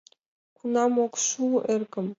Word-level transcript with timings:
—Кунам 0.57 0.93
ок 1.05 1.13
шу, 1.25 1.45
эргым! 1.73 2.07